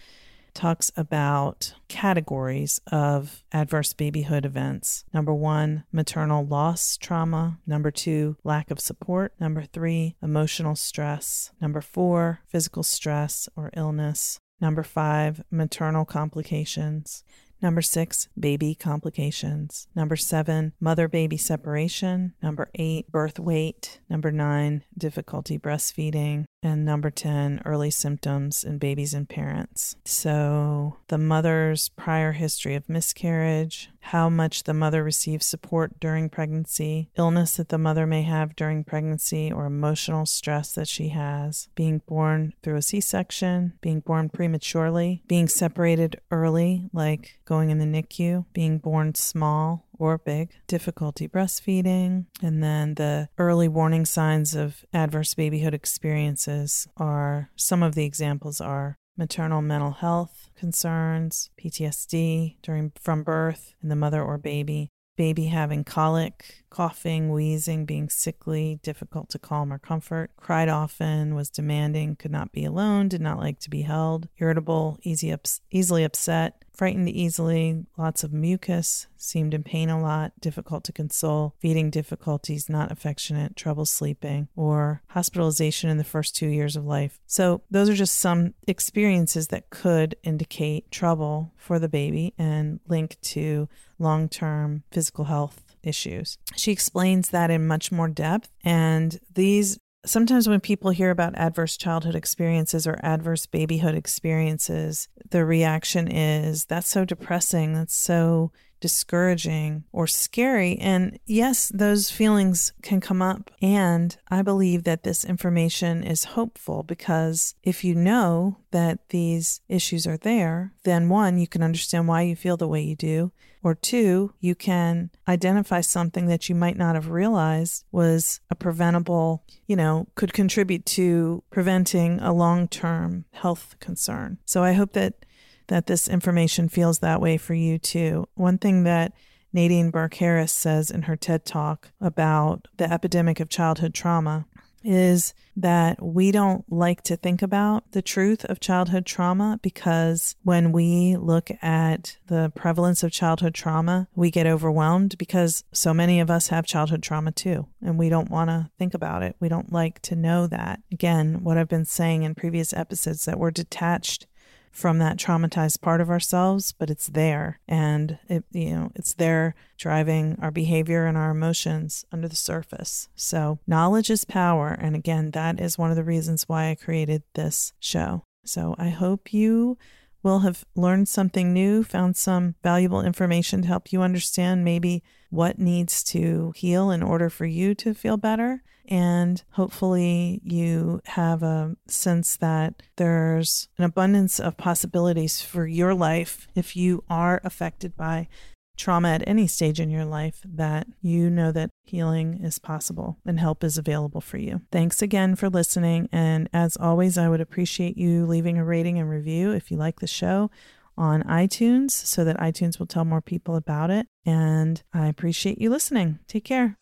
talks 0.55 0.93
about 0.97 1.75
categories 1.89 2.81
of 2.91 3.43
adverse 3.53 3.93
babyhood 3.93 4.47
events. 4.47 5.05
Number 5.13 5.35
one, 5.35 5.85
maternal 5.93 6.47
loss 6.47 6.97
trauma. 6.97 7.59
Number 7.67 7.91
two, 7.91 8.37
lack 8.45 8.71
of 8.71 8.81
support. 8.81 9.35
Number 9.41 9.63
three, 9.65 10.15
emotional 10.23 10.77
stress. 10.77 11.51
Number 11.61 11.81
four, 11.81 12.41
physical 12.47 12.85
stress 12.85 13.49
or 13.57 13.71
illness. 13.77 14.39
Number 14.61 14.83
five, 14.83 15.43
maternal 15.51 16.05
complications. 16.05 17.25
Number 17.63 17.83
six, 17.83 18.29
baby 18.39 18.75
complications. 18.75 19.89
Number 19.95 20.17
seven, 20.17 20.75
mother 20.81 21.09
baby 21.09 21.37
separation. 21.37 22.35
Number 22.43 22.71
eight, 22.75 23.11
birth 23.11 23.39
weight. 23.39 24.01
Number 24.11 24.31
nine, 24.31 24.85
difficulty 24.97 25.59
breastfeeding. 25.59 26.45
And 26.65 26.87
number 26.87 27.11
10, 27.11 27.61
early 27.67 27.91
symptoms 27.91 28.65
in 28.65 28.79
babies 28.79 29.13
and 29.13 29.29
parents. 29.29 29.97
So, 30.07 30.97
the 31.09 31.19
mother's 31.19 31.91
prior 31.91 32.33
history 32.33 32.75
of 32.75 32.89
miscarriage, 32.89 33.91
how 34.01 34.31
much 34.31 34.63
the 34.63 34.73
mother 34.73 35.05
receives 35.05 35.45
support 35.45 36.01
during 36.01 36.31
pregnancy, 36.31 37.11
illness 37.19 37.57
that 37.57 37.69
the 37.69 37.77
mother 37.77 38.07
may 38.07 38.23
have 38.23 38.57
during 38.57 38.83
pregnancy, 38.83 39.53
or 39.53 39.67
emotional 39.67 40.25
stress 40.25 40.73
that 40.73 40.89
she 40.89 41.09
has, 41.09 41.69
being 41.75 42.01
born 42.07 42.55
through 42.63 42.77
a 42.77 42.83
C 42.83 42.99
section, 42.99 43.75
being 43.83 44.01
born 44.01 44.31
prematurely, 44.31 45.23
being 45.27 45.49
separated 45.49 46.19
early, 46.31 46.89
like 46.95 47.41
going 47.45 47.69
in 47.69 47.79
the 47.79 47.85
NICU, 47.85 48.47
being 48.55 48.79
born 48.79 49.15
small, 49.15 49.87
or 49.99 50.19
big, 50.19 50.51
difficulty 50.67 51.29
breastfeeding, 51.29 52.27
and 52.43 52.63
then 52.63 52.95
the 52.95 53.29
early 53.39 53.69
warning 53.69 54.05
signs 54.05 54.55
of 54.55 54.85
adverse 54.93 55.35
babyhood 55.35 55.75
experiences 55.75 56.87
are 56.97 57.51
some 57.57 57.83
of 57.83 57.95
the 57.95 58.05
examples 58.05 58.61
are 58.61 58.99
maternal 59.17 59.63
mental 59.63 59.93
health 59.93 60.51
concerns, 60.57 61.51
PTSD 61.63 62.57
during 62.63 62.93
from 63.01 63.23
birth 63.23 63.75
in 63.83 63.89
the 63.89 63.97
mother 63.97 64.23
or 64.23 64.39
baby, 64.39 64.91
baby 65.17 65.47
having 65.47 65.85
colic, 65.85 66.65
coughing, 66.71 67.31
wheezing, 67.31 67.85
being 67.85 68.09
sickly, 68.09 68.81
difficult 68.83 69.31
to 69.31 69.39
calm 69.39 69.73
or 69.73 69.79
comfort, 69.79 70.33
cried 70.37 70.69
often, 70.69 71.35
was 71.35 71.51
demanding, 71.51 72.17
could 72.17 72.33
not 72.33 72.53
be 72.53 72.65
alone, 72.65 73.09
did 73.09 73.21
not 73.21 73.39
like 73.39 73.61
to 73.61 73.71
be 73.71 73.83
held, 73.83 74.29
irritable, 74.39 74.99
easy 75.03 75.33
ups- 75.33 75.61
easily 75.71 76.03
upset, 76.05 76.64
frightened 76.75 77.09
easily, 77.09 77.87
lots 77.97 78.25
of 78.25 78.33
mucus, 78.33 79.07
seemed 79.17 79.55
in 79.55 79.63
pain 79.63 79.89
a 79.89 80.01
lot, 80.01 80.33
difficult 80.41 80.85
to 80.85 80.93
console, 80.93 81.55
feeding 81.59 81.91
difficulties, 81.91 82.69
not 82.69 82.93
affectionate, 82.93 83.57
trouble 83.57 83.87
sleeping, 83.87 84.49
or 84.57 85.03
hospitalization 85.09 85.89
in 85.89 85.99
the 85.99 86.05
first 86.05 86.37
two 86.37 86.49
years 86.49 86.77
of 86.77 86.85
life. 86.85 87.21
So, 87.27 87.63
those 87.71 87.89
are 87.89 87.95
just 87.95 88.19
some 88.19 88.55
experiences 88.67 89.49
that 89.49 89.71
could 89.71 90.17
indicate 90.23 90.91
trouble 90.91 91.53
for 91.57 91.79
the 91.79 91.89
baby 91.89 92.35
and 92.37 92.81
link 92.87 93.17
to 93.23 93.69
long 93.99 94.29
term 94.29 94.83
physical 94.91 95.25
health 95.25 95.63
issues. 95.83 96.39
She 96.57 96.73
explains 96.73 97.31
that 97.31 97.51
in 97.51 97.67
much 97.67 97.93
more 97.93 98.09
depth, 98.09 98.51
and 98.65 99.19
these 99.35 99.79
sometimes 100.05 100.49
when 100.49 100.61
people 100.61 100.91
hear 100.91 101.11
about 101.11 101.35
adverse 101.37 101.77
childhood 101.77 102.15
experiences 102.15 102.87
or 102.87 102.99
adverse 103.03 103.47
babyhood 103.47 103.95
experiences, 103.95 105.09
the 105.31 105.45
reaction 105.45 106.09
is 106.09 106.65
that's 106.65 106.89
so 106.89 107.05
depressing, 107.05 107.75
that's 107.75 107.95
so 107.95 108.53
discouraging 108.85 109.83
or 109.93 110.07
scary. 110.07 110.77
And 110.77 111.19
yes, 111.25 111.73
those 111.75 112.11
feelings 112.11 112.75
can 112.83 113.01
come 113.01 113.23
up. 113.23 113.51
And 113.63 114.15
I 114.29 114.43
believe 114.43 114.85
that 114.85 115.05
this 115.05 115.25
information 115.25 116.05
is 116.05 116.25
hopeful 116.37 116.83
because 116.83 117.55
if 117.63 117.83
you 117.83 117.95
know 117.95 118.59
that 118.73 119.09
these 119.09 119.63
issues 119.71 120.07
are 120.07 120.19
there, 120.19 120.75
then 120.83 121.09
one, 121.09 121.39
you 121.39 121.47
can 121.47 121.63
understand 121.63 122.09
why 122.09 122.21
you 122.21 122.37
feel 122.37 122.59
the 122.59 122.69
way 122.69 122.83
you 122.83 122.95
do. 122.95 123.33
Or 123.63 123.75
two, 123.75 124.35
you 124.39 124.55
can 124.55 125.09
identify 125.27 125.81
something 125.81 126.27
that 126.27 126.51
you 126.51 126.55
might 126.55 126.77
not 126.77 126.95
have 126.95 127.09
realized 127.09 127.87
was 127.91 128.41
a 128.51 128.55
preventable, 128.55 129.45
you 129.67 129.77
know, 129.77 130.09
could 130.15 130.35
contribute 130.35 130.85
to 130.85 131.43
preventing 131.51 132.21
a 132.21 132.35
long 132.35 132.69
term 132.69 133.25
health 133.31 133.77
concern. 133.81 134.37
So 134.45 134.63
I 134.63 134.73
hope 134.73 134.93
that 134.93 135.25
that 135.69 135.87
this 135.87 136.09
information 136.09 136.69
feels 136.69 136.99
that 137.01 137.21
way 137.21 137.37
for 137.37 137.55
you 137.55 137.79
too. 137.79 138.29
One 138.35 138.59
thing 138.59 138.85
that 138.85 139.13
Nadine 139.53 139.91
Burke 139.91 140.15
Harris 140.15 140.53
says 140.53 140.91
in 140.91 141.03
her 141.03 141.17
TED 141.17 141.45
talk 141.45 141.93
about 142.01 142.67
the 142.77 142.93
epidemic 142.93 143.39
of 143.41 143.49
childhood 143.49 143.95
trauma 143.95 144.47
is 144.85 145.33
that 145.57 146.03
we 146.03 146.31
don't 146.31 146.71
like 146.71 147.03
to 147.03 147.17
think 147.17 147.41
about 147.41 147.91
the 147.93 148.03
truth 148.03 148.45
of 148.45 148.61
childhood 148.61 149.07
trauma 149.07 149.59
because 149.63 150.37
when 150.43 150.73
we 150.73 151.17
look 151.17 151.51
at 151.63 152.19
the 152.27 152.53
prevalence 152.55 153.03
of 153.03 153.11
childhood 153.11 153.55
trauma, 153.55 154.09
we 154.15 154.31
get 154.31 154.47
overwhelmed 154.47 155.17
because 155.17 155.65
so 155.73 155.95
many 155.95 156.21
of 156.21 156.31
us 156.31 156.49
have 156.49 156.67
childhood 156.67 157.03
trauma 157.03 157.33
too, 157.33 157.67
and 157.83 157.99
we 157.99 158.09
don't 158.09 158.31
want 158.31 158.51
to 158.51 158.71
think 158.79 158.93
about 158.93 159.23
it. 159.23 159.37
We 159.41 159.49
don't 159.49 159.73
like 159.73 160.03
to 160.03 160.17
know 160.17 160.47
that. 160.49 160.81
Again, 160.93 161.43
what 161.43 161.57
I've 161.57 161.69
been 161.69 161.87
saying 161.87 162.25
in 162.25 162.35
previous 162.35 162.73
episodes 162.73 163.25
that 163.25 163.39
we're 163.39 163.51
detached 163.51 164.27
from 164.75 164.99
that 164.99 165.17
traumatized 165.17 165.81
part 165.81 166.01
of 166.01 166.11
ourselves, 166.11 166.73
but 166.73 166.91
it's 166.91 167.07
there 167.07 167.61
and 167.69 168.19
it 168.29 168.45
you 168.51 168.75
know, 168.75 168.91
it's 168.97 169.15
there 169.15 169.55
driving 169.79 170.37
our 170.43 170.51
behavior 170.51 171.07
and 171.07 171.17
our 171.17 171.31
emotions 171.31 172.05
under 172.11 172.27
the 172.27 172.37
surface. 172.37 173.09
So, 173.15 173.61
knowledge 173.69 174.11
is 174.11 174.25
power 174.25 174.71
and 174.71 174.97
again, 174.97 175.31
that 175.31 175.61
is 175.61 175.79
one 175.79 175.91
of 175.91 175.97
the 175.97 176.05
reasons 176.05 176.49
why 176.49 176.71
I 176.71 176.75
created 176.75 177.23
this 177.35 177.73
show. 177.79 178.25
So, 178.45 178.75
I 178.77 178.89
hope 178.89 179.33
you 179.33 179.79
will 180.25 180.41
have 180.41 180.65
learned 180.75 181.09
something 181.09 181.53
new, 181.53 181.85
found 181.85 182.17
some 182.17 182.57
valuable 182.63 183.03
information 183.03 183.63
to 183.63 183.69
help 183.69 183.93
you 183.93 184.03
understand 184.03 184.65
maybe 184.65 185.05
what 185.31 185.59
needs 185.59 186.03
to 186.03 186.53
heal 186.57 186.91
in 186.91 187.03
order 187.03 187.29
for 187.29 187.45
you 187.45 187.75
to 187.75 187.95
feel 187.95 188.17
better. 188.17 188.63
And 188.87 189.43
hopefully, 189.53 190.41
you 190.45 191.01
have 191.05 191.43
a 191.43 191.77
sense 191.87 192.37
that 192.37 192.83
there's 192.97 193.69
an 193.79 193.85
abundance 193.85 194.41
of 194.41 194.57
possibilities 194.57 195.41
for 195.41 195.67
your 195.67 195.95
life 195.95 196.49
if 196.55 196.77
you 196.77 197.05
are 197.09 197.41
affected 197.45 197.97
by 197.97 198.29
trauma 198.77 199.09
at 199.09 199.27
any 199.27 199.47
stage 199.47 199.81
in 199.81 199.91
your 199.91 200.05
life 200.05 200.41
that 200.45 200.87
you 201.01 201.31
know 201.31 201.53
that 201.53 201.71
healing 201.85 202.41
is 202.43 202.59
possible 202.59 203.19
and 203.25 203.39
help 203.39 203.63
is 203.63 203.79
available 203.79 204.21
for 204.21 204.39
you. 204.39 204.63
Thanks 204.73 205.03
again 205.03 205.37
for 205.37 205.49
listening. 205.49 206.09
And 206.13 206.49
as 206.53 206.77
always, 206.77 207.17
I 207.19 207.29
would 207.29 207.41
appreciate 207.41 207.97
you 207.97 208.27
leaving 208.27 208.59
a 208.59 208.65
rating 208.65 208.99
and 208.99 209.09
review 209.09 209.53
if 209.53 209.71
you 209.71 209.77
like 209.77 210.01
the 210.01 210.07
show 210.07 210.51
on 210.97 211.23
iTunes 211.25 211.91
so 211.91 212.25
that 212.25 212.39
iTunes 212.39 212.79
will 212.79 212.87
tell 212.87 213.05
more 213.05 213.21
people 213.21 213.57
about 213.57 213.91
it. 213.91 214.07
And 214.25 214.83
I 214.93 215.07
appreciate 215.09 215.61
you 215.61 215.71
listening. 215.71 216.21
Take 216.29 216.45
care. 216.45 216.79